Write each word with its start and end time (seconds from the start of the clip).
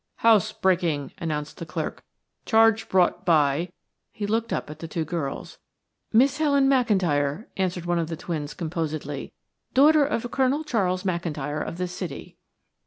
"House 0.15 0.51
breaking," 0.51 1.13
announced 1.19 1.57
the 1.57 1.65
clerk. 1.67 2.03
"Charge 2.47 2.89
brought 2.89 3.23
by" 3.23 3.71
He 4.11 4.25
looked 4.25 4.51
up 4.51 4.67
at 4.71 4.79
the 4.79 4.87
two 4.87 5.05
girls. 5.05 5.59
"Miss 6.11 6.39
Helen 6.39 6.67
McIntyre," 6.67 7.45
answered 7.55 7.85
one 7.85 7.99
of 7.99 8.07
the 8.07 8.17
twins 8.17 8.55
composedly. 8.55 9.31
"Daughter 9.75 10.03
of 10.03 10.31
Colonel 10.31 10.63
Charles 10.63 11.03
McIntyre 11.03 11.63
of 11.63 11.77
this 11.77 11.91
city." 11.91 12.35